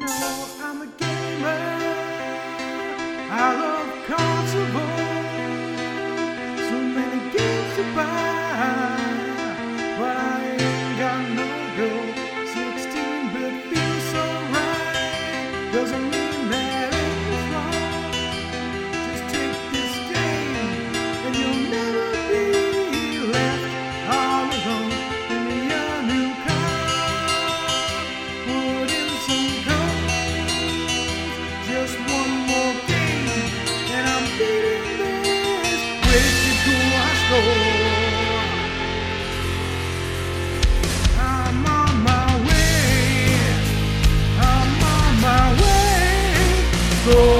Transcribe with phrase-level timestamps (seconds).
[0.00, 1.60] know I'm a gamer.
[3.30, 4.89] I love console.
[47.06, 47.39] Way.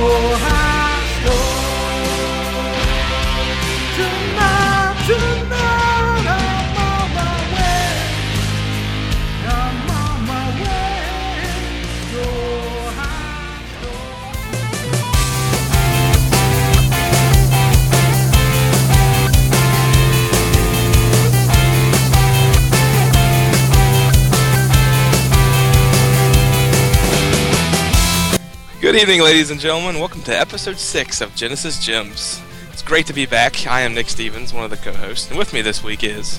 [29.00, 29.98] Evening, ladies and gentlemen.
[29.98, 32.38] Welcome to episode 6 of Genesis Gems.
[32.70, 33.66] It's great to be back.
[33.66, 36.38] I am Nick Stevens, one of the co hosts, and with me this week is.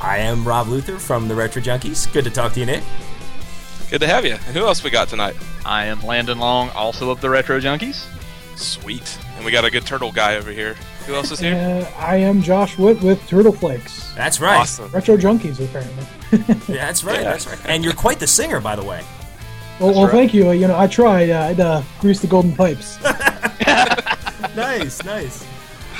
[0.00, 2.10] I am Rob Luther from the Retro Junkies.
[2.10, 2.82] Good to talk to you, Nick.
[3.90, 4.38] Good to have you.
[4.46, 5.36] And who else we got tonight?
[5.66, 8.06] I am Landon Long, also of the Retro Junkies.
[8.56, 9.18] Sweet.
[9.36, 10.74] And we got a good turtle guy over here.
[11.06, 11.54] Who else is here?
[11.54, 14.10] Uh, I am Josh Witt with Turtle Flakes.
[14.14, 14.60] That's right.
[14.60, 14.90] Awesome.
[14.90, 16.06] Retro Junkies, apparently.
[16.74, 17.20] Yeah, that's right.
[17.20, 17.24] Yeah.
[17.24, 17.58] That's right.
[17.66, 19.02] And you're quite the singer, by the way.
[19.80, 20.12] Well, well right.
[20.12, 20.48] thank you.
[20.48, 21.30] Uh, You know, I tried.
[21.30, 22.98] Uh, I'd uh, grease the golden pipes.
[24.56, 25.46] nice, nice.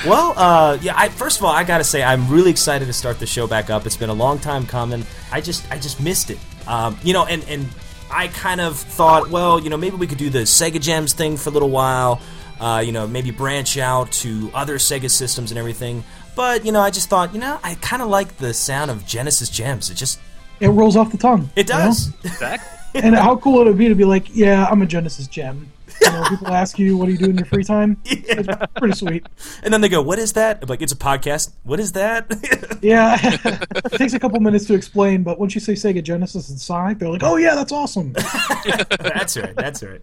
[0.07, 0.95] Well, uh, yeah.
[0.97, 3.69] I, first of all, I gotta say, I'm really excited to start the show back
[3.71, 3.84] up.
[3.87, 5.05] It's been a long time coming.
[5.33, 6.38] I just, I just missed it.
[6.67, 7.67] Um, you know, and and
[8.11, 11.37] I kind of thought, well, you know, maybe we could do the Sega Gems thing
[11.37, 12.21] for a little while.
[12.61, 16.05] Uh, you know, maybe branch out to other Sega systems and everything.
[16.37, 19.05] But you know, I just thought, you know, I kind of like the sound of
[19.06, 19.91] Genesis Gems.
[19.91, 20.21] It just,
[20.61, 21.50] It rolls off the tongue.
[21.56, 21.81] it you know?
[21.87, 22.12] does.
[22.25, 22.78] Exactly.
[22.94, 25.71] And how cool it would be to be like, yeah, I'm a Genesis gem.
[26.00, 27.97] You know, people ask you, what do you do in your free time?
[28.04, 29.26] It's pretty sweet.
[29.62, 32.26] And then they go, "What is that?" I'm like, "It's a podcast." What is that?
[32.81, 36.60] Yeah, it takes a couple minutes to explain, but once you say Sega Genesis and
[36.60, 38.12] Sonic, they're like, oh yeah, that's awesome.
[38.12, 39.56] that's right.
[39.56, 40.00] That's right.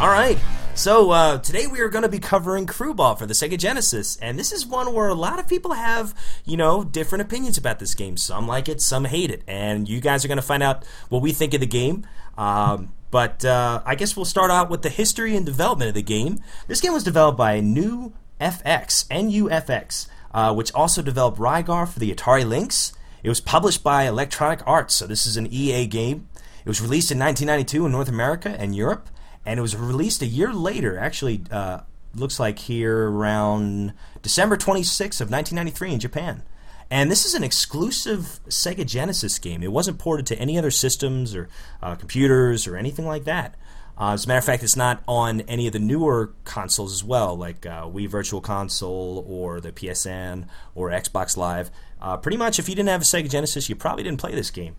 [0.00, 0.38] All right.
[0.74, 4.16] So uh, today we are going to be covering Crue Ball for the Sega Genesis,
[4.16, 6.14] and this is one where a lot of people have,
[6.46, 8.16] you know, different opinions about this game.
[8.16, 11.20] Some like it, some hate it, and you guys are going to find out what
[11.20, 12.06] we think of the game.
[12.38, 16.02] Um, but uh, I guess we'll start out with the history and development of the
[16.02, 16.42] game.
[16.66, 22.10] This game was developed by New FX, NUFX, uh, which also developed Rygar for the
[22.10, 22.94] Atari Lynx.
[23.22, 26.26] It was published by Electronic Arts, so this is an EA game.
[26.64, 29.10] It was released in 1992 in North America and Europe,
[29.44, 30.98] and it was released a year later.
[30.98, 31.80] Actually, uh,
[32.14, 33.92] looks like here around
[34.22, 36.42] December 26th of 1993 in Japan.
[36.90, 39.62] And this is an exclusive Sega Genesis game.
[39.62, 41.48] It wasn't ported to any other systems or
[41.80, 43.54] uh, computers or anything like that.
[43.96, 47.04] Uh, as a matter of fact, it's not on any of the newer consoles as
[47.04, 51.70] well, like uh, Wii Virtual Console or the PSN or Xbox Live.
[52.00, 54.50] Uh, pretty much, if you didn't have a Sega Genesis, you probably didn't play this
[54.50, 54.74] game.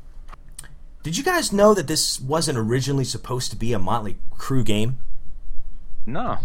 [1.04, 5.00] Did you guys know that this wasn't originally supposed to be a Motley Crue game?
[6.06, 6.38] No.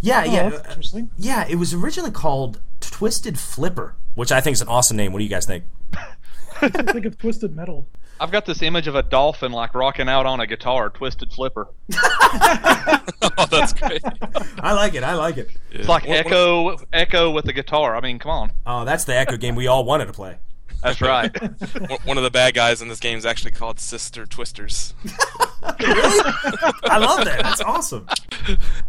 [0.00, 1.10] Yeah, Oh, yeah, interesting.
[1.16, 1.46] yeah.
[1.48, 5.12] It was originally called Twisted Flipper, which I think is an awesome name.
[5.12, 5.64] What do you guys think?
[6.60, 7.86] I think of Twisted Metal.
[8.18, 11.68] I've got this image of a dolphin like rocking out on a guitar, twisted flipper.
[11.94, 14.02] oh, that's great.
[14.60, 15.02] I like it.
[15.02, 15.50] I like it.
[15.70, 17.94] It's like Ecco Ecco with the guitar.
[17.96, 18.52] I mean, come on.
[18.64, 20.38] Oh, that's the Ecco game we all wanted to play.
[20.82, 21.30] That's right.
[21.88, 24.94] One- One of the bad guys in this game is actually called Sister Twisters.
[25.04, 25.12] Really?
[26.84, 27.40] I love that.
[27.42, 28.06] That's awesome.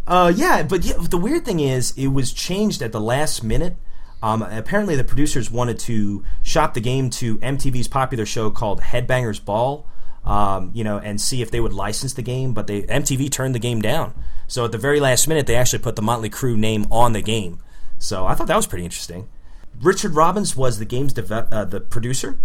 [0.08, 3.76] Uh, yeah, but yeah, the weird thing is, it was changed at the last minute.
[4.22, 9.44] Um, apparently, the producers wanted to shop the game to MTV's popular show called Headbangers
[9.44, 9.86] Ball,
[10.24, 12.54] um, you know, and see if they would license the game.
[12.54, 14.14] But they MTV turned the game down.
[14.48, 17.22] So at the very last minute, they actually put the Motley Crue name on the
[17.22, 17.60] game.
[18.00, 19.28] So I thought that was pretty interesting.
[19.84, 22.40] Richard Robbins was the game's uh, the producer,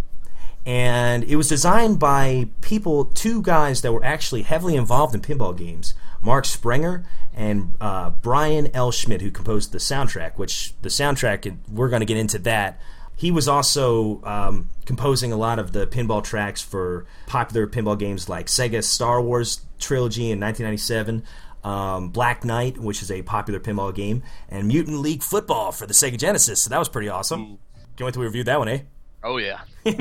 [0.66, 5.56] and it was designed by people, two guys that were actually heavily involved in pinball
[5.56, 7.04] games, Mark Sprenger
[7.34, 8.90] and uh, Brian L.
[8.90, 10.36] Schmidt, who composed the soundtrack.
[10.36, 12.80] Which the soundtrack, we're going to get into that
[13.18, 18.28] he was also um, composing a lot of the pinball tracks for popular pinball games
[18.28, 21.24] like Sega Star Wars trilogy in 1997.
[21.64, 25.94] Um, Black Knight, which is a popular pinball game, and Mutant League Football for the
[25.94, 26.62] Sega Genesis.
[26.62, 27.58] So that was pretty awesome.
[27.96, 28.80] Can't wait till we reviewed that one, eh?
[29.24, 29.60] Oh yeah.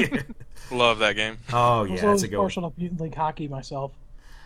[0.71, 1.37] Love that game.
[1.51, 2.43] Oh I yeah, was that's a good one.
[2.45, 3.91] partial to Mutant League Hockey myself.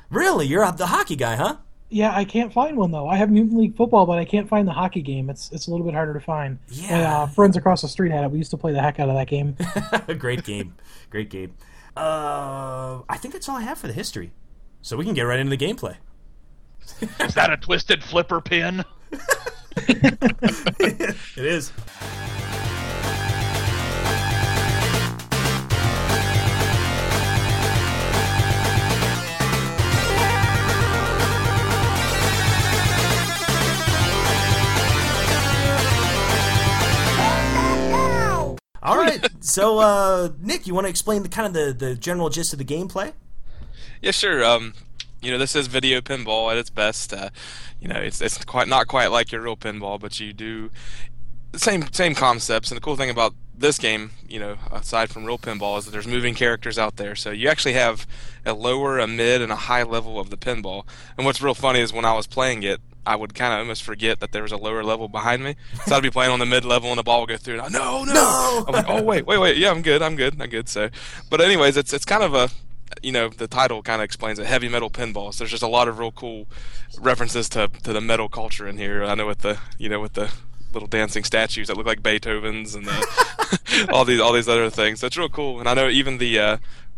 [0.09, 1.57] Really, you're the hockey guy, huh?
[1.89, 3.07] Yeah, I can't find one though.
[3.09, 5.29] I have Mutant League Football, but I can't find the hockey game.
[5.29, 6.59] It's it's a little bit harder to find.
[6.69, 6.97] Yeah.
[7.01, 8.31] My uh, friends across the street had it.
[8.31, 9.57] We used to play the heck out of that game.
[10.17, 10.75] Great game.
[11.09, 11.55] Great game.
[11.97, 14.31] Uh, I think that's all I have for the history.
[14.81, 15.97] So we can get right into the gameplay.
[17.19, 18.83] Is that a twisted flipper pin?
[19.77, 21.71] It is.
[38.83, 39.25] All right.
[39.41, 42.59] So, uh, Nick, you want to explain the kind of the, the general gist of
[42.59, 43.13] the gameplay?
[44.01, 44.43] Yeah, sure.
[44.43, 44.73] Um,
[45.21, 47.13] you know, this is video pinball at its best.
[47.13, 47.29] Uh,
[47.79, 50.71] you know, it's it's quite not quite like your real pinball, but you do
[51.51, 52.71] the same same concepts.
[52.71, 55.91] And the cool thing about this game, you know, aside from real pinball, is that
[55.91, 57.15] there's moving characters out there.
[57.15, 58.07] So you actually have
[58.45, 60.85] a lower, a mid, and a high level of the pinball.
[61.17, 62.81] And what's real funny is when I was playing it.
[63.03, 65.55] I would kind of almost forget that there was a lower level behind me,
[65.87, 67.55] so I'd be playing on the mid level and the ball would go through.
[67.55, 68.65] And I, no, no, No!
[68.67, 70.69] I'm like, oh wait, wait, wait, yeah, I'm good, I'm good, I'm good.
[70.69, 70.91] So,
[71.27, 72.51] but anyways, it's it's kind of a
[73.01, 74.45] you know, the title kind of explains it.
[74.45, 75.33] Heavy metal pinball.
[75.33, 76.47] So there's just a lot of real cool
[76.99, 79.03] references to to the metal culture in here.
[79.03, 80.31] I know with the you know with the
[80.73, 84.99] little dancing statues that look like Beethoven's and the, all these all these other things.
[85.01, 85.59] So it's real cool.
[85.59, 86.57] And I know even the uh,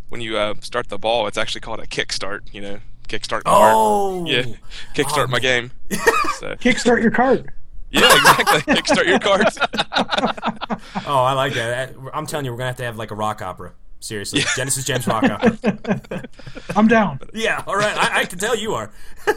[0.10, 2.42] when you uh, start the ball, it's actually called a kickstart.
[2.54, 3.44] You know, kickstart.
[3.44, 3.74] cart.
[3.76, 4.26] Oh!
[4.26, 4.44] yeah,
[4.96, 5.72] kickstart Oh, my game.
[6.40, 7.46] So Kickstart your cart.
[7.92, 8.74] yeah, exactly.
[8.76, 9.58] kickstart your cards.
[11.08, 11.96] Oh, I like that.
[12.14, 13.74] I'm telling you, we're gonna have to have like a rock opera.
[14.04, 15.24] Seriously, Genesis James rock.
[16.76, 17.20] I'm down.
[17.34, 17.96] yeah, all right.
[17.98, 18.92] I, I can tell you are.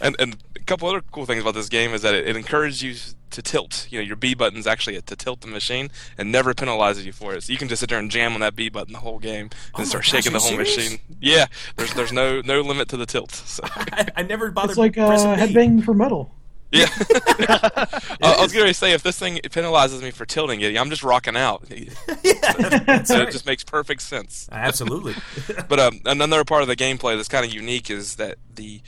[0.00, 2.82] And and a couple other cool things about this game is that it, it encourages
[2.82, 2.94] you
[3.30, 3.86] to tilt.
[3.88, 7.34] You know, your B button's actually to tilt the machine and never penalizes you for
[7.34, 7.44] it.
[7.44, 9.42] So you can just sit there and jam on that B button the whole game
[9.44, 10.76] and Oh start gosh, shaking the whole serious?
[10.76, 10.98] machine.
[11.20, 11.46] Yeah,
[11.76, 13.30] there's there's no no limit to the tilt.
[13.30, 13.62] So
[13.92, 14.70] I, I never bothered.
[14.70, 15.40] It's like pressing uh, B.
[15.54, 16.34] headbang for metal.
[16.72, 16.86] Yeah,
[18.22, 21.02] I, I was gonna say if this thing penalizes me for tilting it, I'm just
[21.02, 21.62] rocking out.
[21.68, 23.28] That's So right.
[23.28, 24.48] it just makes perfect sense.
[24.50, 25.14] Absolutely.
[25.68, 28.80] But um, another part of the gameplay that's kind of unique is that the,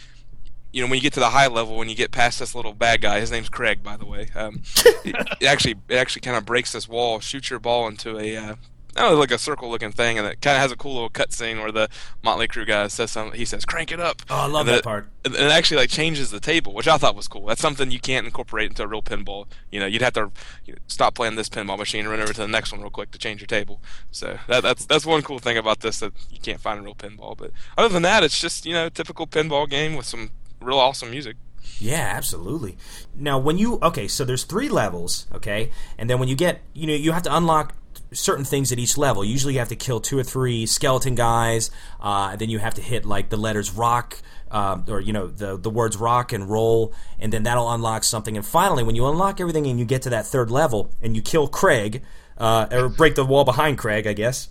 [0.73, 2.73] you know, when you get to the high level, when you get past this little
[2.75, 4.29] bad guy, his name's Craig, by the way.
[4.35, 4.63] Um,
[5.05, 8.37] it, it actually it actually kind of breaks this wall, shoots your ball into a,
[8.37, 8.55] uh,
[8.96, 11.73] Know, like a circle-looking thing, and it kind of has a cool little cutscene where
[11.73, 11.88] the
[12.23, 13.37] Motley Crue guy says something.
[13.38, 15.11] He says, "Crank it up." Oh, I love And that it- part.
[15.25, 17.46] And and it actually like changes the table, which I thought was cool.
[17.46, 19.46] That's something you can't incorporate into a real pinball.
[19.73, 20.31] You know, you'd have to
[20.67, 22.91] you know, stop playing this pinball machine and run over to the next one real
[22.91, 23.81] quick to change your table.
[24.11, 26.94] So that, that's that's one cool thing about this that you can't find in real
[26.94, 27.37] pinball.
[27.37, 30.31] But other than that, it's just you know typical pinball game with some
[30.61, 31.37] real awesome music.
[31.79, 32.76] Yeah, absolutely.
[33.17, 36.87] Now, when you okay, so there's three levels, okay, and then when you get, you
[36.87, 37.75] know, you have to unlock
[38.14, 39.25] certain things at each level.
[39.25, 41.70] Usually, you have to kill two or three skeleton guys,
[42.00, 44.19] uh, and then you have to hit like the letters rock.
[44.50, 48.37] Um, or you know the the words rock and roll, and then that'll unlock something.
[48.37, 51.23] And finally, when you unlock everything and you get to that third level and you
[51.23, 52.02] kill Craig,
[52.38, 54.50] uh, or break the wall behind Craig, I guess.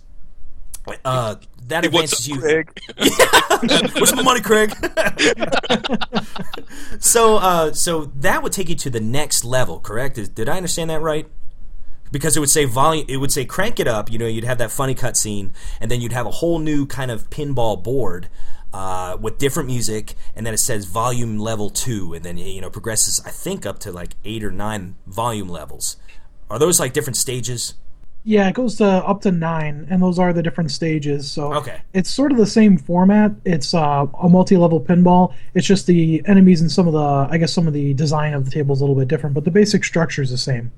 [1.04, 1.36] Uh,
[1.68, 2.40] that advances you.
[3.94, 4.74] Where's my money, Craig?
[7.00, 10.18] so, uh, so that would take you to the next level, correct?
[10.18, 11.26] Is, did I understand that right?
[12.14, 14.08] Because it would say volume, it would say crank it up.
[14.08, 17.10] You know, you'd have that funny cutscene, and then you'd have a whole new kind
[17.10, 18.28] of pinball board
[18.72, 22.70] uh, with different music, and then it says volume level two, and then you know
[22.70, 23.20] progresses.
[23.26, 25.96] I think up to like eight or nine volume levels.
[26.48, 27.74] Are those like different stages?
[28.22, 31.28] Yeah, it goes to up to nine, and those are the different stages.
[31.32, 31.80] So Okay.
[31.94, 33.32] it's sort of the same format.
[33.44, 35.34] It's uh, a multi-level pinball.
[35.54, 38.44] It's just the enemies and some of the, I guess, some of the design of
[38.44, 40.70] the table is a little bit different, but the basic structure is the same.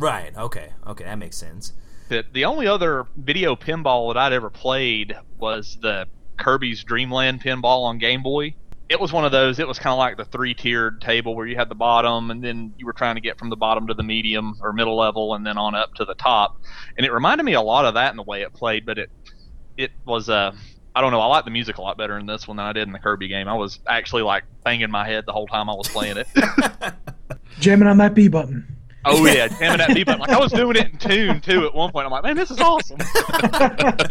[0.00, 0.34] Right.
[0.36, 0.72] Okay.
[0.86, 1.04] Okay.
[1.04, 1.74] That makes sense.
[2.08, 6.06] The, the only other video pinball that I'd ever played was the
[6.38, 8.54] Kirby's Dreamland pinball on Game Boy.
[8.88, 9.60] It was one of those.
[9.60, 12.74] It was kind of like the three-tiered table where you had the bottom, and then
[12.76, 15.46] you were trying to get from the bottom to the medium or middle level, and
[15.46, 16.60] then on up to the top.
[16.96, 19.10] And it reminded me a lot of that in the way it played, but it
[19.76, 20.52] it was uh,
[20.96, 21.20] I don't know.
[21.20, 22.98] I like the music a lot better in this one than I did in the
[22.98, 23.46] Kirby game.
[23.46, 26.26] I was actually like banging my head the whole time I was playing it.
[27.60, 28.79] Jamming on that B button.
[29.04, 30.20] Oh yeah, jamming that beat button.
[30.20, 32.06] Like I was doing it in tune too at one point.
[32.06, 32.98] I'm like, man, this is awesome.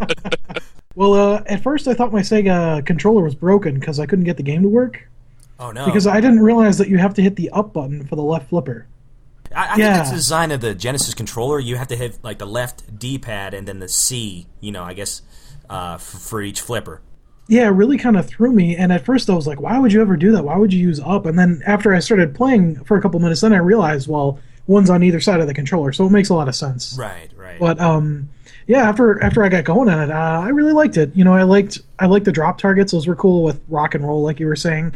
[0.96, 4.36] Well, uh, at first I thought my Sega controller was broken because I couldn't get
[4.36, 5.08] the game to work.
[5.58, 5.86] Oh no.
[5.86, 8.50] Because I didn't realize that you have to hit the up button for the left
[8.50, 8.86] flipper.
[9.55, 9.75] I, I Yeah.
[9.75, 11.58] think that's the design of the Genesis controller.
[11.60, 14.48] You have to hit like the left D-pad and then the C.
[14.60, 15.22] You know, I guess
[15.69, 17.00] uh, for, for each flipper.
[17.48, 18.75] Yeah, it really kind of threw me.
[18.75, 20.43] And at first I was like, why would you ever do that?
[20.43, 21.25] Why would you use up?
[21.25, 24.38] And then after I started playing for a couple minutes, then I realized, well,
[24.69, 26.95] one's on either side of the controller, so it makes a lot of sense.
[26.97, 27.59] Right, right.
[27.59, 28.29] But um,
[28.67, 31.13] yeah, after after I got going on it, uh, I really liked it.
[31.15, 34.05] You know, I liked I liked the drop targets; those were cool with rock and
[34.05, 34.95] roll, like you were saying.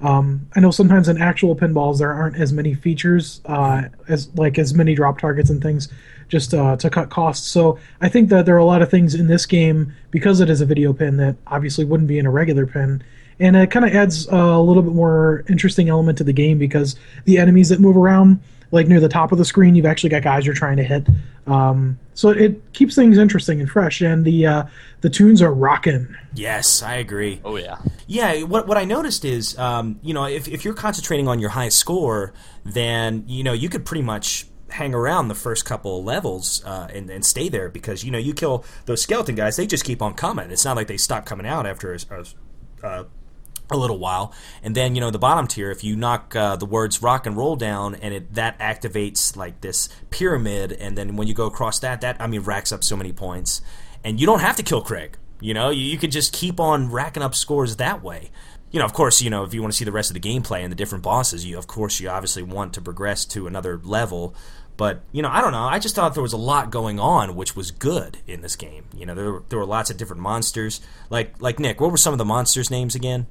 [0.00, 4.58] Um, I know sometimes in actual pinballs there aren't as many features uh, as like
[4.58, 5.88] as many drop targets and things,
[6.26, 7.46] just uh, to cut costs.
[7.46, 10.50] So I think that there are a lot of things in this game because it
[10.50, 13.04] is a video pin that obviously wouldn't be in a regular pin.
[13.38, 16.96] And it kind of adds a little bit more interesting element to the game because
[17.24, 18.40] the enemies that move around,
[18.72, 21.06] like near the top of the screen, you've actually got guys you're trying to hit.
[21.46, 24.64] Um, so it keeps things interesting and fresh, and the uh,
[25.00, 26.14] the tunes are rocking.
[26.34, 27.40] yes, I agree.
[27.44, 27.78] Oh yeah.
[28.06, 31.50] Yeah, what what I noticed is, um, you know, if if you're concentrating on your
[31.50, 32.32] high score,
[32.64, 36.88] then you know you could pretty much hang around the first couple of levels uh,
[36.94, 40.00] and, and stay there because you know you kill those skeleton guys, they just keep
[40.00, 40.50] on coming.
[40.50, 43.04] It's not like they stop coming out after a, a, uh,
[43.74, 44.32] a little while.
[44.62, 47.36] And then you know the bottom tier, if you knock uh, the words rock and
[47.36, 51.78] roll down, and it that activates like this pyramid, and then when you go across
[51.80, 53.60] that, that I mean racks up so many points,
[54.04, 55.16] and you don't have to kill Craig.
[55.40, 58.30] You know, you, you could just keep on racking up scores that way.
[58.70, 60.20] You know, of course, you know if you want to see the rest of the
[60.20, 63.80] gameplay and the different bosses, you of course you obviously want to progress to another
[63.82, 64.34] level.
[64.76, 65.64] But you know, I don't know.
[65.64, 68.86] I just thought there was a lot going on, which was good in this game.
[68.96, 70.80] You know, there were, there were lots of different monsters.
[71.10, 73.26] Like like Nick, what were some of the monsters' names again?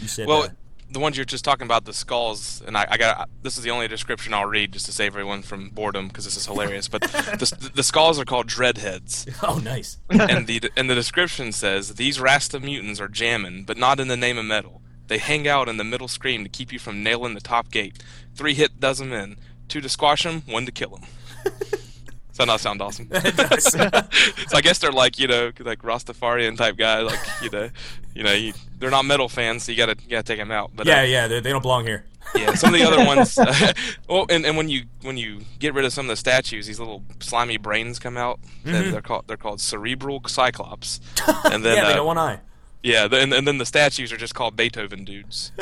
[0.00, 0.48] You said Well, uh,
[0.90, 3.70] the ones you're just talking about, the skulls, and I, I got this is the
[3.70, 6.88] only description I'll read just to save everyone from boredom because this is hilarious.
[6.88, 9.98] But the, the skulls are called dreadheads, oh, nice.
[10.10, 14.16] and the and the description says these Rasta mutants are jamming, but not in the
[14.16, 14.82] name of metal.
[15.06, 18.02] They hang out in the middle screen to keep you from nailing the top gate.
[18.34, 19.36] Three hit does them in.
[19.68, 21.04] Two to squash them, one to kill them.
[21.44, 23.08] Does that not sound awesome?
[23.58, 27.70] so I guess they're like you know like Rastafarian type guy, like you know,
[28.14, 30.72] you know, you, they're not metal fans, so you gotta you gotta take them out.
[30.74, 32.04] But uh, yeah, yeah, they they don't belong here.
[32.34, 33.38] yeah, some of the other ones.
[33.38, 33.72] Uh,
[34.08, 36.78] well, and, and when you when you get rid of some of the statues, these
[36.80, 38.40] little slimy brains come out.
[38.64, 41.00] and They're called they're called cerebral cyclops.
[41.44, 42.40] And then yeah, they uh, got one eye.
[42.82, 45.52] yeah, the, and, and then the statues are just called Beethoven dudes.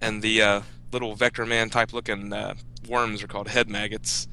[0.00, 0.60] and the uh,
[0.92, 2.54] little Vectorman type looking uh,
[2.88, 4.28] worms are called head maggots.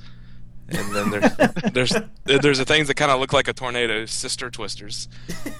[0.71, 1.35] And then there's
[1.73, 1.93] there's
[2.25, 5.07] there's the things that kind of look like a tornado, sister twisters,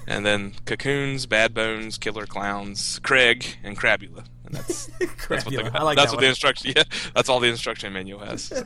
[0.08, 4.24] and then cocoons, bad bones, killer clowns, Craig, and Crabula.
[4.46, 4.86] And that's
[5.30, 6.74] that's what, the, I like that's that what the instruction.
[6.76, 6.84] Yeah,
[7.16, 8.52] that's all the instruction manual has.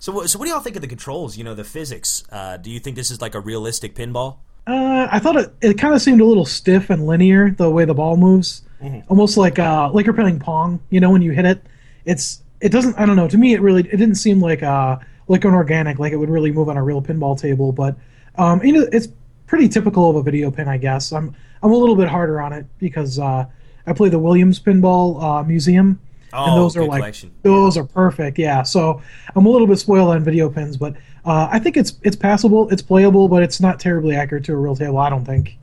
[0.00, 1.36] So, what- so what do y'all think of the controls?
[1.36, 2.22] You know, the physics.
[2.30, 4.36] Uh, do you think this is like a realistic pinball?
[4.64, 7.84] Uh, I thought it, it kind of seemed a little stiff and linear the way
[7.84, 8.62] the ball moves,
[9.08, 10.78] almost like uh, like you're playing pong.
[10.90, 11.62] You know, when you hit it,
[12.04, 12.98] it's it doesn't.
[12.98, 13.28] I don't know.
[13.28, 14.98] To me, it really it didn't seem like uh
[15.28, 17.72] like an organic, like it would really move on a real pinball table.
[17.72, 17.96] But
[18.36, 19.08] um, you know, it's
[19.46, 21.12] pretty typical of a video pin, I guess.
[21.12, 23.44] I'm I'm a little bit harder on it because uh,
[23.86, 26.00] I play the Williams Pinball uh, Museum,
[26.32, 27.30] Oh, and those are like collection.
[27.42, 28.38] those are perfect.
[28.38, 29.02] Yeah, so
[29.34, 32.68] I'm a little bit spoiled on video pins, but uh, I think it's it's passable,
[32.70, 34.98] it's playable, but it's not terribly accurate to a real table.
[34.98, 35.56] I don't think.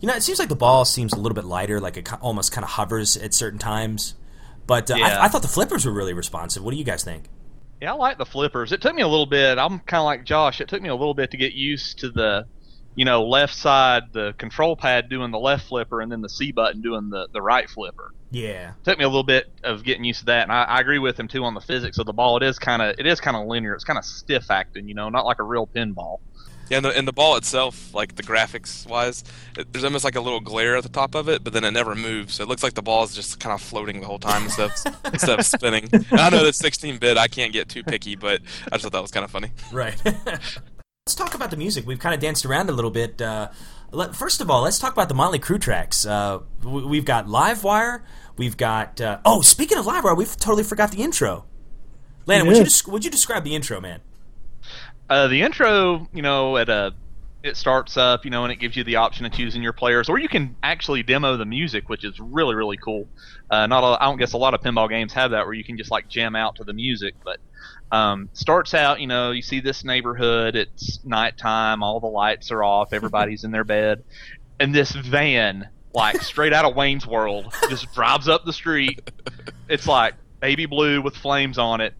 [0.00, 2.52] You know, it seems like the ball seems a little bit lighter, like it almost
[2.52, 4.14] kind of hovers at certain times.
[4.66, 5.20] But uh, Yeah.
[5.20, 6.62] I, I thought the flippers were really responsive.
[6.62, 7.28] What do you guys think?
[7.80, 8.72] Yeah, I like the flippers.
[8.72, 9.58] It took me a little bit.
[9.58, 10.60] I'm kind of like Josh.
[10.60, 12.46] It took me a little bit to get used to the,
[12.94, 16.52] you know, left side, the control pad doing the left flipper, and then the C
[16.52, 18.12] button doing the, the right flipper.
[18.30, 18.72] Yeah.
[18.82, 21.18] took me a little bit of getting used to that, and I, I agree with
[21.20, 22.38] him too on the physics of the ball.
[22.38, 23.74] It is kind of it is kind of linear.
[23.74, 26.18] It's kind of stiff acting, you know, not like a real pinball.
[26.68, 29.24] Yeah, and the, and the ball itself, like the graphics wise,
[29.56, 31.70] it, there's almost like a little glare at the top of it, but then it
[31.70, 32.34] never moves.
[32.34, 34.70] So it looks like the ball is just kind of floating the whole time instead
[34.70, 35.88] of, instead of spinning.
[35.92, 37.16] And I know that's 16 bit.
[37.16, 39.50] I can't get too picky, but I just thought that was kind of funny.
[39.72, 40.00] Right.
[41.06, 41.86] let's talk about the music.
[41.86, 43.22] We've kind of danced around a little bit.
[43.22, 43.50] Uh,
[43.92, 46.04] let, first of all, let's talk about the Motley Crue tracks.
[46.04, 48.02] Uh, we, we've got Livewire.
[48.36, 49.00] We've got.
[49.00, 51.44] Uh, oh, speaking of Livewire, we've totally forgot the intro.
[52.26, 54.00] Landon, would you, des- would you describe the intro, man?
[55.08, 56.94] Uh, the intro, you know, at a
[57.42, 60.08] it starts up, you know, and it gives you the option of choosing your players,
[60.08, 63.08] or you can actually demo the music, which is really really cool.
[63.50, 65.62] Uh, not a, I don't guess a lot of pinball games have that where you
[65.62, 67.38] can just like jam out to the music, but
[67.92, 72.64] um, starts out, you know, you see this neighborhood, it's nighttime, all the lights are
[72.64, 74.02] off, everybody's in their bed,
[74.58, 79.08] and this van, like straight out of Wayne's World, just drives up the street.
[79.68, 81.94] It's like baby blue with flames on it.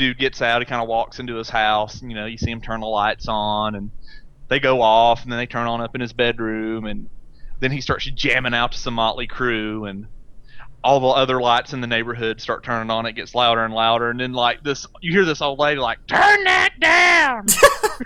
[0.00, 2.38] This dude gets out, he kind of walks into his house, and you know, you
[2.38, 3.90] see him turn the lights on, and
[4.48, 7.10] they go off, and then they turn on up in his bedroom, and
[7.60, 10.06] then he starts jamming out to some Motley Crue, and
[10.82, 13.04] all the other lights in the neighborhood start turning on.
[13.04, 15.98] It gets louder and louder, and then like this, you hear this old lady like,
[16.06, 17.44] "Turn that down,"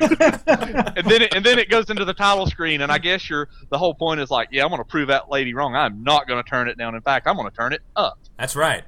[0.96, 2.80] and then it, and then it goes into the title screen.
[2.80, 5.30] And I guess your the whole point is like, yeah, I'm going to prove that
[5.30, 5.76] lady wrong.
[5.76, 6.96] I'm not going to turn it down.
[6.96, 8.18] In fact, I'm going to turn it up.
[8.36, 8.82] That's right.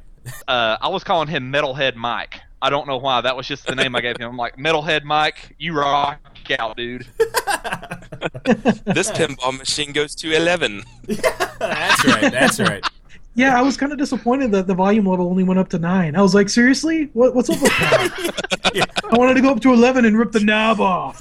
[0.49, 2.41] Uh, I was calling him Metalhead Mike.
[2.63, 3.21] I don't know why.
[3.21, 4.31] That was just the name I gave him.
[4.31, 6.21] I'm like, Metalhead Mike, you rock
[6.59, 7.07] out, dude.
[8.87, 10.83] This pinball machine goes to 11.
[11.59, 12.33] That's right.
[12.33, 12.85] That's right.
[13.35, 16.17] Yeah, I was kind of disappointed that the volume level only went up to nine.
[16.17, 18.89] I was like, seriously, what, what's up with that?
[19.13, 21.21] I wanted to go up to eleven and rip the knob off.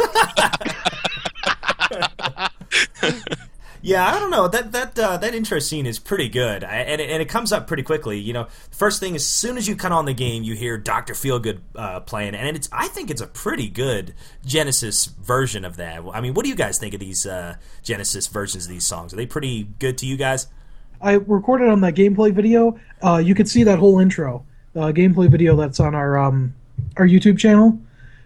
[3.85, 4.47] Yeah, I don't know.
[4.47, 7.53] That that uh, that intro scene is pretty good, I, and it, and it comes
[7.53, 8.17] up pretty quickly.
[8.17, 11.13] You know, first thing as soon as you cut on the game, you hear Doctor
[11.13, 16.01] Feelgood uh, playing, and it's I think it's a pretty good Genesis version of that.
[16.11, 19.13] I mean, what do you guys think of these uh, Genesis versions of these songs?
[19.13, 20.47] Are they pretty good to you guys?
[20.99, 22.79] I recorded on that gameplay video.
[23.03, 24.43] Uh, you could see that whole intro,
[24.75, 26.55] uh, gameplay video that's on our um,
[26.97, 27.79] our YouTube channel.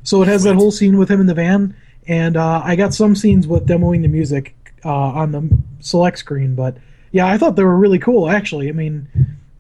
[0.04, 1.76] So it has that whole scene with him in the van,
[2.08, 6.56] and uh, I got some scenes with demoing the music uh, on the select screen.
[6.56, 6.78] But
[7.12, 8.30] yeah, I thought they were really cool.
[8.30, 9.08] Actually, I mean,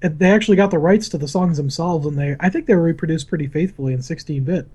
[0.02, 2.76] it, they actually got the rights to the songs themselves, and they I think they
[2.76, 4.68] were reproduced pretty faithfully in 16-bit.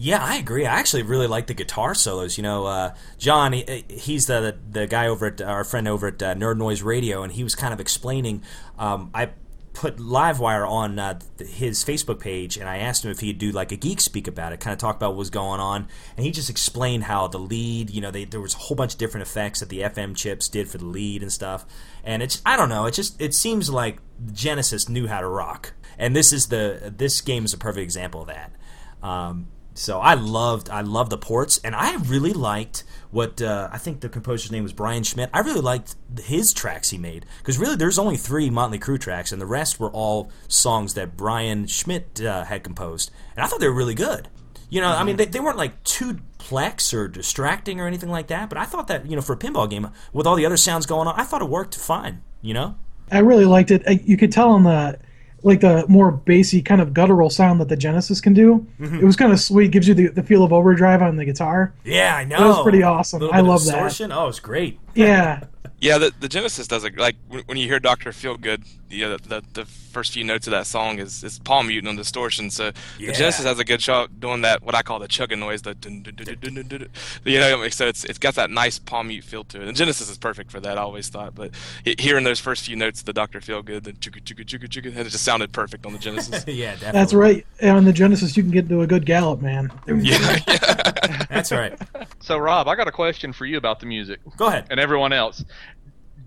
[0.00, 0.64] Yeah, I agree.
[0.64, 2.36] I actually really like the guitar solos.
[2.36, 6.22] You know, uh, John, he, he's the the guy over at our friend over at
[6.22, 8.42] uh, Nerd Noise Radio, and he was kind of explaining.
[8.78, 9.30] Um, I
[9.78, 13.70] put Livewire on uh, his Facebook page, and I asked him if he'd do like
[13.70, 16.32] a geek speak about it, kind of talk about what was going on, and he
[16.32, 19.24] just explained how the lead, you know, they, there was a whole bunch of different
[19.24, 21.64] effects that the FM chips did for the lead and stuff,
[22.02, 23.98] and it's I don't know, it just it seems like
[24.32, 28.22] Genesis knew how to rock, and this is the this game is a perfect example
[28.22, 28.52] of that.
[29.00, 29.46] Um,
[29.78, 34.00] so I loved I loved the ports, and I really liked what uh, I think
[34.00, 35.30] the composer's name was Brian Schmidt.
[35.32, 39.32] I really liked his tracks he made because really there's only three Motley Crue tracks,
[39.32, 43.60] and the rest were all songs that Brian Schmidt uh, had composed, and I thought
[43.60, 44.28] they were really good.
[44.70, 48.26] You know, I mean, they, they weren't like too plex or distracting or anything like
[48.26, 50.58] that, but I thought that you know for a pinball game with all the other
[50.58, 52.22] sounds going on, I thought it worked fine.
[52.42, 52.76] You know.
[53.10, 53.82] I really liked it.
[53.86, 54.98] I- You could tell on the
[55.42, 58.66] like the more bassy kind of guttural sound that the Genesis can do.
[58.80, 58.96] Mm-hmm.
[58.98, 59.70] It was kind of sweet.
[59.70, 61.72] Gives you the, the feel of overdrive on the guitar.
[61.84, 62.38] Yeah, I know.
[62.38, 63.28] That was pretty awesome.
[63.32, 63.72] I love that.
[63.72, 64.12] distortion.
[64.12, 64.78] Oh, it's great.
[64.94, 65.44] Yeah,
[65.80, 66.98] Yeah, the, the Genesis does it.
[66.98, 70.46] Like when, when you hear Doctor Feelgood, you know, the, the the first few notes
[70.46, 72.50] of that song is is palm muting on distortion.
[72.50, 73.08] So Yeah.
[73.08, 74.62] the Genesis has a good shot doing that.
[74.62, 75.62] What I call the chugging noise.
[75.62, 76.88] The dun, dun, dun, dun, dun, dun, dun.
[77.24, 79.68] you know, so it's it's got that nice palm mute feel to it.
[79.68, 80.78] And Genesis is perfect for that.
[80.78, 81.50] I always thought, but
[81.84, 85.10] hearing those first few notes, the Doctor Feelgood, the chugga chugga chugga chugga, and it
[85.10, 86.44] just sounded perfect on the Genesis.
[86.46, 86.92] yeah, definitely.
[86.92, 87.46] that's right.
[87.60, 89.70] And on the Genesis, you can get into a good gallop, man.
[89.86, 91.26] yeah, yeah.
[91.28, 91.78] That's right.
[92.20, 94.66] So, Rob, I got a question for you about the music Go ahead.
[94.70, 95.44] and everyone else.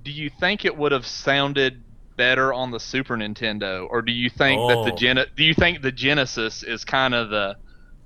[0.04, 1.84] Do you think it would have sounded
[2.22, 4.96] better on the Super Nintendo, or do you think that the Oh.
[4.96, 7.56] Gen- do you think the Genesis is kind of the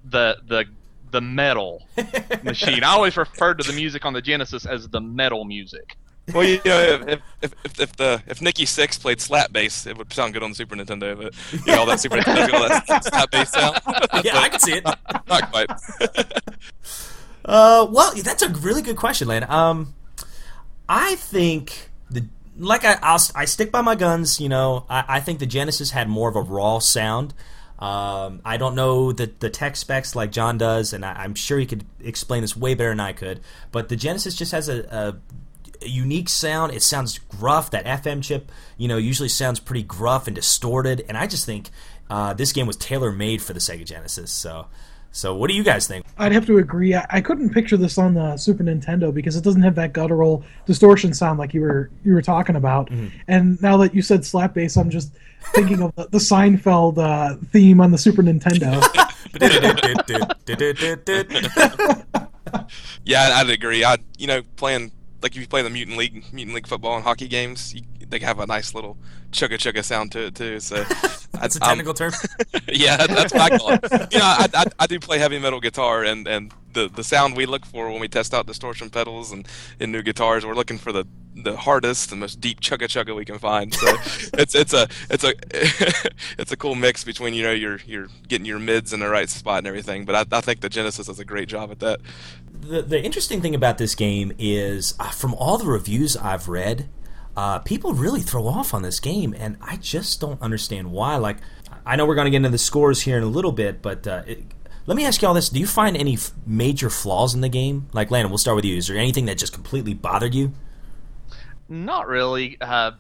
[0.10, 0.64] the the
[1.12, 1.86] the metal
[2.44, 2.82] machine?
[2.86, 5.98] I always referred to the music on the Genesis as the metal music.
[6.34, 9.98] Well, you know, if if, if, if the if Nikki Sixx played slap bass, it
[9.98, 11.18] would sound good on the Super Nintendo.
[11.22, 11.34] But
[11.68, 13.78] you know, all that Super Nintendo, all that slap bass sound.
[14.24, 14.84] Yeah, I can see it.
[15.28, 15.70] Not quite.
[17.48, 19.44] Uh, well, that's a really good question, Lane.
[19.44, 19.94] Um,
[20.90, 22.26] I think the
[22.58, 24.40] like I I'll, I stick by my guns.
[24.40, 27.34] You know, I, I think the Genesis had more of a raw sound.
[27.78, 31.60] Um, I don't know the the tech specs like John does, and I, I'm sure
[31.60, 33.42] he could explain this way better than I could.
[33.72, 35.16] But the Genesis just has a, a
[35.82, 36.74] a unique sound.
[36.74, 37.72] It sounds gruff.
[37.72, 41.06] That FM chip, you know, usually sounds pretty gruff and distorted.
[41.08, 41.70] And I just think
[42.10, 44.32] uh, this game was tailor made for the Sega Genesis.
[44.32, 44.68] So,
[45.16, 46.06] so what do you guys think?
[46.18, 46.94] I'd have to agree.
[46.94, 50.44] I, I couldn't picture this on the Super Nintendo because it doesn't have that guttural
[50.66, 52.90] distortion sound like you were you were talking about.
[53.30, 55.14] And now that you said slap bass, I'm just
[55.54, 58.84] thinking of the, the Seinfeld uh, theme on the Super Nintendo.
[63.06, 63.84] Yeah, I'd agree.
[63.84, 67.04] I, you know, playing like if you play the Mutant League, Mutant League football and
[67.04, 68.98] hockey games, you, they have a nice little
[69.32, 70.60] chugga chugga sound to it too.
[70.60, 70.84] So
[71.40, 72.14] That's a technical term.
[72.68, 74.14] yeah, that's what I call it.
[74.14, 77.36] You know, I, I, I do play heavy metal guitar, and, and the, the sound
[77.36, 79.48] we look for when we test out distortion pedals and
[79.80, 83.26] in new guitars, we're looking for the, the hardest and most deep chugga chugga we
[83.26, 83.74] can find.
[83.74, 83.88] So
[84.34, 85.34] it's it's a it's a
[86.38, 89.30] it's a cool mix between you know you're you're getting your mids in the right
[89.30, 90.06] spot and everything.
[90.06, 92.02] But I, I think the Genesis does a great job at that.
[92.52, 96.90] the, the interesting thing about this game is uh, from all the reviews I've read,
[97.36, 101.18] uh, people really throw off on this game, and I just don't understand why.
[101.18, 101.38] Like,
[101.86, 104.08] I know we're going to get into the scores here in a little bit, but
[104.08, 104.44] uh, it,
[104.86, 107.50] let me ask you all this: Do you find any f- major flaws in the
[107.50, 107.88] game?
[107.94, 108.78] Like, Landon, we'll start with you.
[108.78, 110.54] Is there anything that just completely bothered you?
[111.68, 112.58] Not really.
[112.62, 112.92] Uh,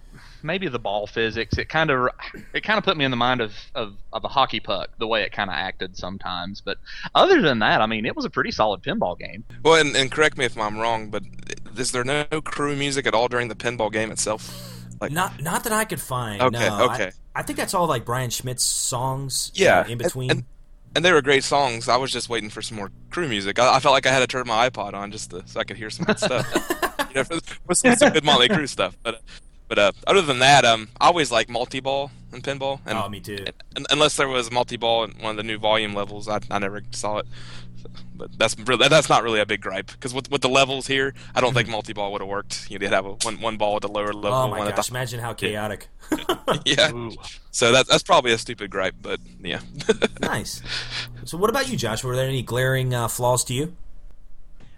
[0.45, 1.57] maybe the ball physics.
[1.57, 2.09] It kind of
[2.53, 5.07] it kind of put me in the mind of, of, of a hockey puck, the
[5.07, 6.61] way it kind of acted sometimes.
[6.61, 6.77] But
[7.13, 9.43] other than that, I mean, it was a pretty solid pinball game.
[9.63, 11.23] Well, and, and correct me if I'm wrong, but
[11.75, 14.71] is there no Crue music at all during the pinball game itself?
[15.01, 16.41] Like, Not not that I could find.
[16.41, 16.75] Okay, no.
[16.75, 17.11] I- okay.
[17.35, 19.49] I, think that's all like Brian Schmidt's songs.
[19.49, 20.31] uh, Yeah, in between.
[20.31, 20.43] and-
[20.95, 21.89] and they were great songs.
[21.89, 23.59] I was just waiting for some more Crue music.
[23.59, 25.65] I, I felt like I had to turn my iPod on just to, so I
[25.65, 26.47] could hear some good stuff.
[27.09, 28.97] you know, for, for some, some good Motley Crue stuff.
[29.03, 29.21] But
[29.67, 32.79] but uh, other than that, um, I always like multi-ball and pinball.
[32.85, 33.45] And, oh, me too.
[33.75, 36.81] and- unless there was multi-ball in one of the new volume levels, I, I never
[36.91, 37.27] saw it.
[37.81, 40.87] So, but that's really that's not really a big gripe because with with the levels
[40.87, 42.69] here, I don't think multi-ball would have worked.
[42.71, 44.79] You'd have a, one one ball at the lower level, Oh my one gosh!
[44.79, 45.87] at Imagine how chaotic.
[46.09, 46.91] the yeah.
[46.93, 47.11] Ooh.
[47.51, 49.59] So that that's probably a stupid gripe, but yeah.
[50.21, 50.61] nice.
[51.25, 52.03] So, what about you, Josh?
[52.03, 53.75] Were there any glaring uh, flaws to you?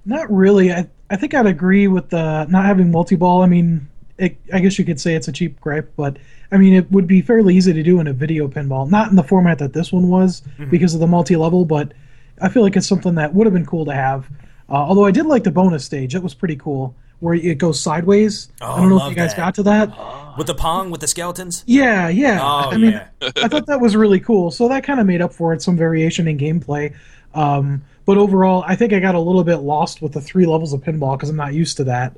[0.06, 0.72] Not really.
[0.72, 3.42] I I think I'd agree with the not having multi-ball.
[3.44, 6.18] I mean, it, I guess you could say it's a cheap gripe, but
[6.52, 8.90] I mean, it would be fairly easy to do in a video pinball.
[8.90, 11.94] Not in the format that this one was because of the multi-level, but
[12.42, 14.30] I feel like it's something that would have been cool to have.
[14.70, 17.80] Uh, although I did like the bonus stage; it was pretty cool, where it goes
[17.80, 18.50] sideways.
[18.62, 19.38] Oh, I don't know if you guys that.
[19.38, 20.38] got to that.
[20.38, 21.64] With the pong with the skeletons?
[21.66, 22.40] Yeah, yeah.
[22.42, 23.08] Oh I mean, yeah.
[23.38, 24.52] I thought that was really cool.
[24.52, 26.96] So that kind of made up for it, some variation in gameplay.
[27.34, 30.74] Um, but overall, I think I got a little bit lost with the three levels
[30.74, 32.18] of pinball because I'm not used to that.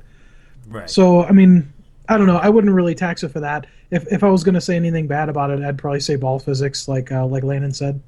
[0.68, 0.88] Right.
[0.88, 1.72] So I mean,
[2.10, 2.36] I don't know.
[2.36, 3.66] I wouldn't really tax it for that.
[3.90, 6.38] If if I was going to say anything bad about it, I'd probably say ball
[6.40, 8.02] physics, like uh, like Landon said.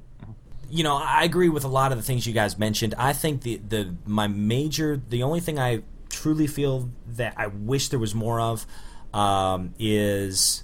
[0.69, 2.95] you know, I agree with a lot of the things you guys mentioned.
[2.97, 7.89] I think the the my major, the only thing I truly feel that I wish
[7.89, 8.65] there was more of
[9.13, 10.63] um, is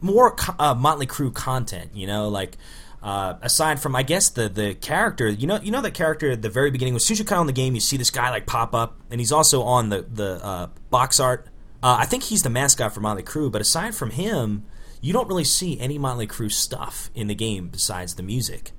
[0.00, 1.90] more uh, Motley Crue content.
[1.94, 2.56] You know, like
[3.02, 6.42] uh, aside from I guess the the character, you know, you know that character at
[6.42, 6.96] the very beginning.
[6.96, 8.98] As soon as you come on the game, you see this guy like pop up,
[9.10, 11.46] and he's also on the the uh, box art.
[11.82, 14.64] Uh, I think he's the mascot for Motley Crue, but aside from him,
[15.00, 18.70] you don't really see any Motley Crue stuff in the game besides the music.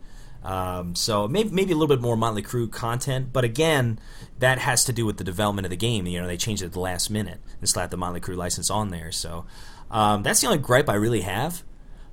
[0.43, 3.99] Um, so maybe maybe a little bit more Motley Crue content, but again,
[4.39, 6.05] that has to do with the development of the game.
[6.05, 8.69] You know, they changed it at the last minute and slapped the Motley Crue license
[8.69, 9.11] on there.
[9.11, 9.45] So
[9.89, 11.63] um, that's the only gripe I really have.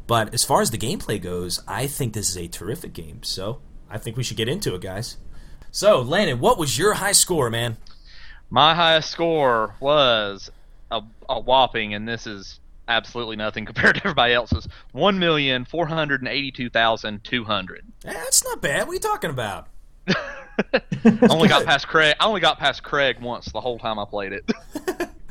[0.06, 3.22] But as far as the gameplay goes, I think this is a terrific game.
[3.22, 5.16] So I think we should get into it, guys.
[5.72, 7.78] So Landon, what was your high score, man?
[8.48, 10.50] My highest score was
[10.90, 14.68] a, a whopping, and this is absolutely nothing compared to everybody else's.
[14.92, 17.84] One million four hundred and eighty-two thousand two hundred.
[18.04, 18.80] Eh, That's not bad.
[18.86, 19.68] What are you talking about?
[20.08, 22.16] I only got past Craig.
[22.20, 24.50] I only got past Craig once the whole time I played it.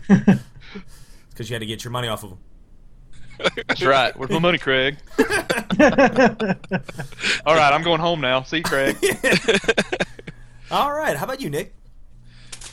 [1.29, 2.39] Because you had to get your money off of them.
[3.67, 4.13] That's right.
[4.17, 4.97] Where's my money, Craig?
[5.19, 5.25] All
[7.55, 8.43] right, I'm going home now.
[8.43, 8.97] See you, Craig.
[10.69, 11.15] All right.
[11.15, 11.73] How about you, Nick?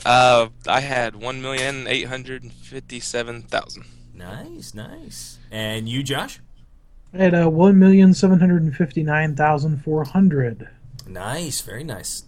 [0.07, 3.87] Uh, I had one million eight hundred fifty-seven thousand.
[4.14, 5.40] Nice, nice.
[5.51, 6.38] And you, Josh?
[7.12, 10.69] I had uh, one million seven hundred and fifty nine thousand four hundred.
[11.09, 12.23] Nice, very nice.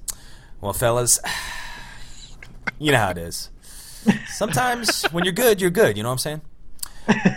[0.60, 1.20] Well, fellas,
[2.80, 3.50] you know how it is.
[4.26, 5.96] Sometimes when you're good, you're good.
[5.96, 6.40] You know what I'm saying?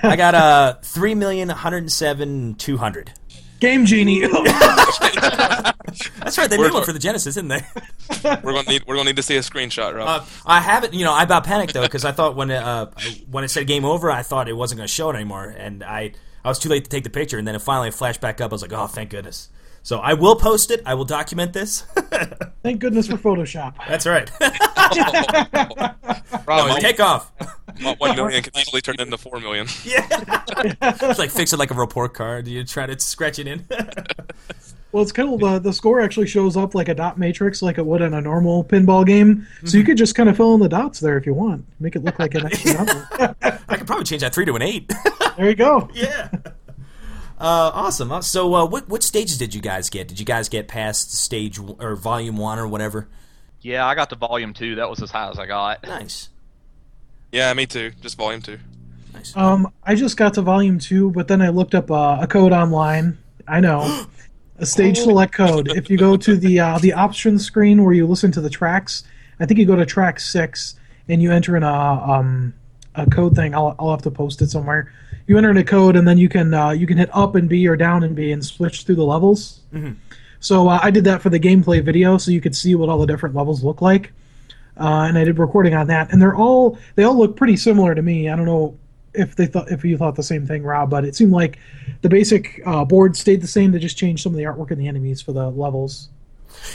[0.01, 3.11] I got uh three million one hundred seven two hundred.
[3.59, 4.21] Game Genie.
[6.19, 6.49] That's right.
[6.49, 7.61] They made one for the Genesis, didn't they?
[8.43, 10.07] We're gonna need we're gonna need to see a screenshot, Rob.
[10.07, 10.93] Uh, I haven't.
[10.93, 12.87] You know, I about panicked though because I thought when it, uh,
[13.29, 15.83] when it said game over, I thought it wasn't going to show it anymore, and
[15.83, 16.11] I
[16.43, 18.51] I was too late to take the picture, and then it finally flashed back up.
[18.51, 19.49] I was like, oh, thank goodness.
[19.83, 20.81] So I will post it.
[20.85, 21.81] I will document this.
[22.63, 23.75] Thank goodness for Photoshop.
[23.87, 24.29] That's right.
[26.47, 27.31] Rob, my- Take off.
[27.79, 29.67] my one million can easily turn into four million.
[29.83, 30.07] Yeah.
[30.81, 32.47] It's like fix it like a report card.
[32.47, 33.65] You try to scratch it in.
[34.91, 37.77] Well, it's kind of the the score actually shows up like a dot matrix, like
[37.77, 39.47] it would in a normal pinball game.
[39.63, 39.87] So you mm-hmm.
[39.87, 42.19] could just kind of fill in the dots there if you want, make it look
[42.19, 43.35] like an extra number.
[43.41, 44.91] I could probably change that three to an eight.
[45.37, 45.89] there you go.
[45.93, 46.29] yeah.
[47.41, 48.11] Uh, awesome.
[48.11, 50.07] Uh, So, uh, what what stages did you guys get?
[50.07, 53.07] Did you guys get past stage w- or volume one or whatever?
[53.63, 54.75] yeah, I got to volume two.
[54.75, 55.83] That was as high as I got.
[55.87, 56.29] Nice.
[57.31, 57.91] Yeah, me too.
[58.01, 58.59] Just volume two.
[59.13, 59.35] Nice.
[59.35, 62.51] Um, I just got to volume two, but then I looked up uh, a code
[62.53, 63.17] online.
[63.47, 64.05] I know
[64.57, 65.67] a stage select code.
[65.69, 69.03] If you go to the uh, the options screen where you listen to the tracks,
[69.39, 70.75] I think you go to track six
[71.07, 72.53] and you enter in a um,
[72.95, 73.55] a code thing.
[73.55, 74.91] I'll I'll have to post it somewhere.
[75.31, 77.47] You enter in a code and then you can uh, you can hit up and
[77.47, 79.61] B or down and B and switch through the levels.
[80.41, 82.99] So uh, I did that for the gameplay video, so you could see what all
[82.99, 84.11] the different levels look like.
[84.77, 87.95] Uh, and I did recording on that, and they're all they all look pretty similar
[87.95, 88.27] to me.
[88.27, 88.77] I don't know
[89.13, 91.57] if they thought if you thought the same thing, Rob, but it seemed like
[92.01, 93.71] the basic uh, board stayed the same.
[93.71, 96.09] They just changed some of the artwork and the enemies for the levels.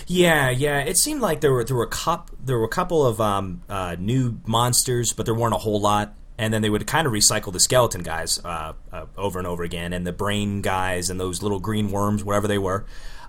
[0.06, 0.78] Yeah, yeah.
[0.78, 3.60] It seemed like there were there were a cup there were a couple of um,
[3.68, 6.14] uh, new monsters, but there weren't a whole lot.
[6.38, 9.62] And then they would kind of recycle the skeleton guys uh, uh, over and over
[9.62, 12.84] again, and the brain guys, and those little green worms, whatever they were.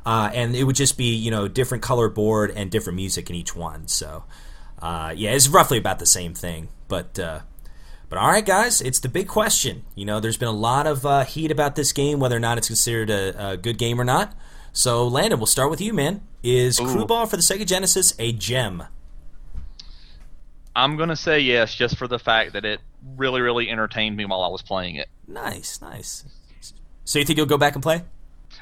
[0.06, 3.36] Uh, and it would just be you know different color board and different music in
[3.36, 3.88] each one.
[3.88, 4.24] So
[4.82, 6.70] uh, yeah, it's roughly about the same thing.
[6.88, 7.42] But uh,
[8.10, 9.84] but all right, guys, it's the big question.
[9.96, 12.58] You know, there's been a lot of uh, heat about this game, whether or not
[12.58, 14.34] it's considered a, a good game or not.
[14.72, 16.22] So Landon, we'll start with you, man.
[16.44, 16.84] Is Ooh.
[16.84, 18.84] Crue Ball for the Sega Genesis a gem?
[20.76, 22.80] I'm gonna say yes, just for the fact that it
[23.16, 25.08] really, really entertained me while I was playing it.
[25.28, 26.24] Nice, nice.
[27.04, 28.04] So you think you'll go back and play?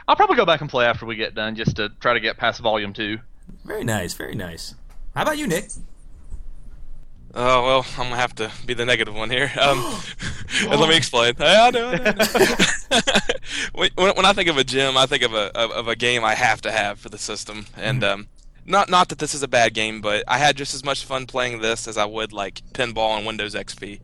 [0.07, 2.37] I'll probably go back and play after we get done, just to try to get
[2.37, 3.19] past Volume Two.
[3.63, 4.75] Very nice, very nice.
[5.15, 5.69] How about you, Nick?
[7.33, 9.51] Oh well, I'm gonna have to be the negative one here.
[9.59, 9.83] Um,
[10.61, 11.33] and let me explain.
[11.39, 12.13] I know, I know,
[12.91, 13.89] I know.
[13.95, 16.23] when, when I think of a gym, I think of a of, of a game
[16.23, 18.27] I have to have for the system, and um,
[18.65, 21.25] not not that this is a bad game, but I had just as much fun
[21.25, 23.99] playing this as I would like pinball on Windows XP.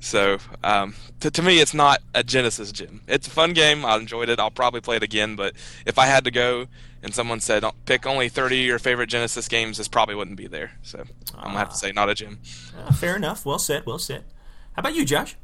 [0.00, 3.02] So um, to, to me, it's not a Genesis gym.
[3.06, 3.84] It's a fun game.
[3.84, 4.40] I enjoyed it.
[4.40, 5.36] I'll probably play it again.
[5.36, 5.54] But
[5.86, 6.66] if I had to go
[7.04, 10.48] and someone said pick only 30 of your favorite Genesis games, this probably wouldn't be
[10.48, 10.72] there.
[10.82, 11.04] So
[11.36, 12.40] I'm gonna have to say not a gym.
[12.76, 13.46] Uh, fair enough.
[13.46, 13.86] Well said.
[13.86, 14.24] Well said.
[14.72, 15.36] How about you, Josh?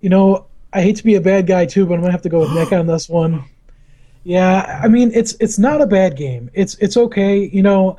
[0.00, 2.28] You know, I hate to be a bad guy too, but I'm gonna have to
[2.28, 3.44] go with Nick on this one.
[4.24, 6.50] Yeah, I mean it's it's not a bad game.
[6.54, 7.44] It's it's okay.
[7.44, 7.98] You know,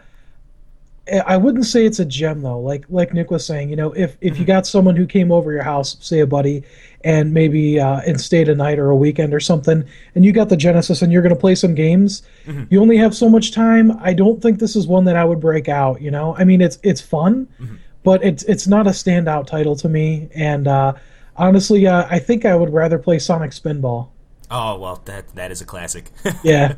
[1.27, 2.59] I wouldn't say it's a gem though.
[2.59, 5.51] Like like Nick was saying, you know, if if you got someone who came over
[5.51, 6.63] your house, say a buddy,
[7.03, 9.83] and maybe uh, and stayed a night or a weekend or something,
[10.15, 12.23] and you got the Genesis and you're gonna play some games,
[12.71, 13.91] you only have so much time.
[14.01, 16.01] I don't think this is one that I would break out.
[16.01, 17.47] You know, I mean it's it's fun,
[18.03, 20.27] but it's it's not a standout title to me.
[20.33, 20.93] And uh,
[21.35, 24.07] honestly, uh, I think I would rather play Sonic Spinball.
[24.49, 26.11] Oh well, that that is a classic.
[26.43, 26.75] Yeah.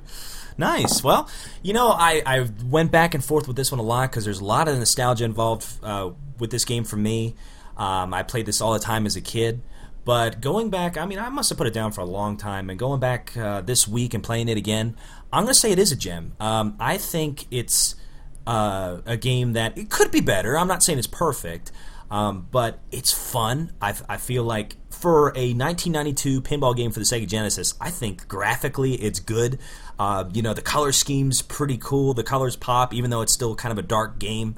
[0.60, 1.03] Nice.
[1.03, 1.30] Well,
[1.62, 4.39] you know, I, I went back and forth with this one a lot because there's
[4.39, 7.36] a lot of nostalgia involved uh, with this game for me.
[7.77, 9.62] Um, I played this all the time as a kid.
[10.03, 12.69] But going back, I mean, I must have put it down for a long time.
[12.69, 14.95] And going back uh, this week and playing it again,
[15.34, 16.34] I'm going to say it is a gem.
[16.39, 17.95] Um, I think it's
[18.47, 20.58] uh, a game that it could be better.
[20.58, 21.73] I'm not saying it's perfect,
[22.10, 23.72] um, but it's fun.
[23.82, 28.28] I, I feel like for a 1992 pinball game for the Sega Genesis, I think
[28.28, 29.60] graphically it's good.
[30.00, 32.13] Uh, you know, the color scheme's pretty cool.
[32.13, 34.56] The colors pop, even though it's still kind of a dark game.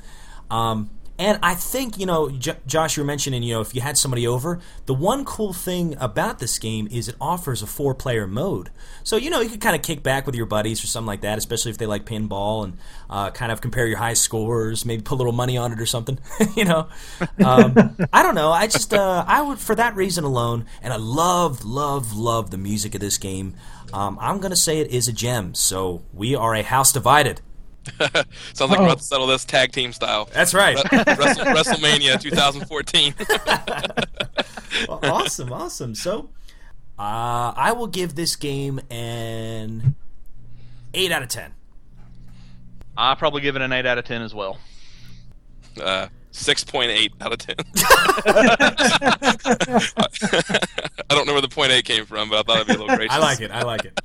[0.52, 3.82] Um, and I think, you know, J- Josh, you were mentioning, you know, if you
[3.82, 7.94] had somebody over, the one cool thing about this game is it offers a four
[7.94, 8.70] player mode.
[9.04, 11.20] So, you know, you could kind of kick back with your buddies or something like
[11.22, 12.78] that, especially if they like pinball and
[13.10, 15.86] uh, kind of compare your high scores, maybe put a little money on it or
[15.86, 16.18] something,
[16.56, 16.88] you know.
[17.44, 18.54] Um, I don't know.
[18.54, 22.58] I just, uh, I would, for that reason alone, and I love, love, love the
[22.58, 23.56] music of this game,
[23.92, 25.54] um, I'm going to say it is a gem.
[25.54, 27.42] So we are a house divided.
[28.54, 28.84] Sounds like Oh.
[28.84, 30.30] we're about to settle this tag team style.
[30.34, 30.76] That's right.
[30.92, 33.16] Wrestle, WrestleMania 2014.
[34.88, 35.96] Well, awesome, awesome.
[35.96, 36.30] So,
[36.98, 39.96] uh, I will give this game an
[40.94, 41.54] eight out of ten.
[42.96, 44.60] I probably give it an eight out of ten as well.
[45.82, 47.56] Uh, 6.8 out of 10.
[51.10, 52.78] I don't know where the point eight came from, but I thought it'd be a
[52.78, 53.16] little gracious.
[53.16, 53.52] I like it.
[53.52, 54.00] I like it.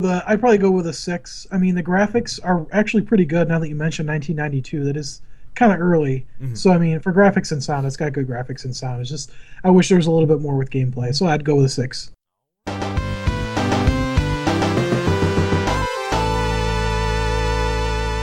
[0.00, 1.46] The, I'd probably go with a six.
[1.52, 4.84] I mean, the graphics are actually pretty good now that you mentioned 1992.
[4.84, 5.20] That is
[5.54, 6.26] kind of early.
[6.54, 9.02] So, I mean, for graphics and sound, it's got good graphics and sound.
[9.02, 9.30] It's just,
[9.62, 11.14] I wish there was a little bit more with gameplay.
[11.14, 12.10] So I'd go with a six.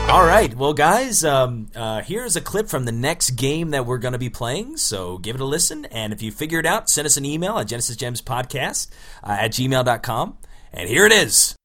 [0.10, 3.98] All right, well, guys, um, uh, here's a clip from the next game that we're
[3.98, 4.78] going to be playing.
[4.78, 7.60] So give it a listen, and if you figure it out, send us an email
[7.60, 8.90] at genesisgemspodcast
[9.24, 10.38] uh, at gmail.com.
[10.72, 11.56] And here it is.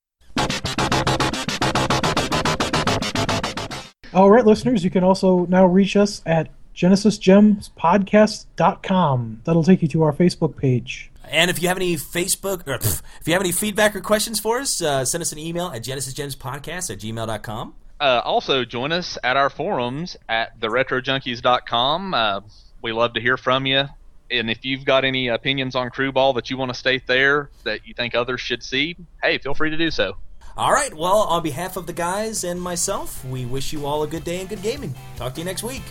[4.15, 9.41] All right, listeners, you can also now reach us at genesisgemspodcast.com.
[9.45, 11.11] That'll take you to our Facebook page.
[11.31, 14.39] And if you have any Facebook, or pff, if you have any feedback or questions
[14.39, 17.75] for us, uh, send us an email at genesisgemspodcast at gmail.com.
[18.01, 22.15] Uh, also, join us at our forums at theretrojunkies.com.
[22.15, 22.41] Uh,
[22.83, 23.85] we love to hear from you.
[24.33, 27.51] And if you've got any opinions on Crue Ball that you want to state there
[27.65, 30.17] that you think others should see, hey, feel free to do so.
[30.57, 34.07] All right, well, on behalf of the guys and myself, we wish you all a
[34.07, 34.95] good day and good gaming.
[35.17, 35.83] Talk to you next week.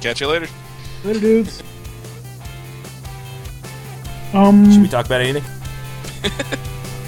[0.00, 0.46] Catch you later.
[1.04, 1.62] Later, dudes.
[4.32, 5.44] Um, Should Um, we talk about anything?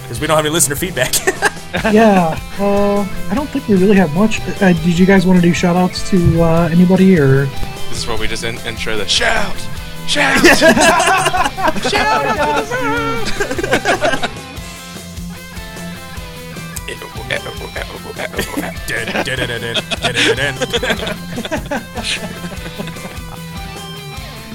[0.02, 1.14] Because we don't have any listener feedback.
[1.94, 4.40] yeah, uh, I don't think we really have much.
[4.60, 7.46] Uh, did you guys want to do shout outs to uh, anybody or?
[7.88, 9.56] This is where we just in- intro the shout!
[10.08, 10.42] Shout!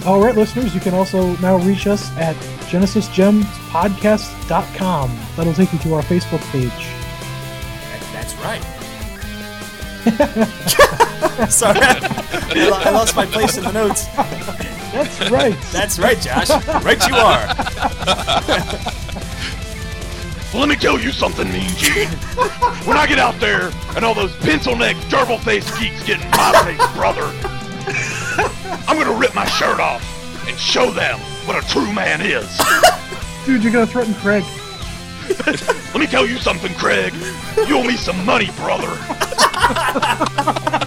[0.05, 2.35] All right, listeners, you can also now reach us at
[2.69, 5.19] genesisgemspodcast.com.
[5.35, 6.69] That'll take you to our Facebook page.
[7.81, 8.61] That, that's right.
[11.51, 14.05] Sorry, I lo- I lost my place in the notes.
[14.91, 15.55] That's right.
[15.71, 16.49] That's right, Josh.
[16.83, 17.47] Right, you are.
[20.53, 22.07] Well, let me tell you something, Mean Gene.
[22.87, 26.79] when I get out there and all those pencil-neck, gerbil-faced geeks get in my face,
[26.95, 27.25] brother,
[28.87, 30.01] I'm gonna rip my shirt off
[30.47, 32.47] and show them what a true man is.
[33.45, 34.43] Dude, you're going to threaten Craig.
[35.45, 37.13] Let me tell you something, Craig.
[37.67, 38.91] You owe me some money, brother.